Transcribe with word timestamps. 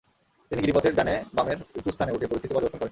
তিনি 0.51 0.59
গিরিপথের 0.61 0.93
ডানে-বামের 0.95 1.57
উঁচু 1.77 1.89
স্থানে 1.91 2.11
উঠে 2.11 2.27
পরিস্থিতি 2.27 2.53
পর্যবেক্ষণ 2.53 2.69
করেন। 2.69 2.79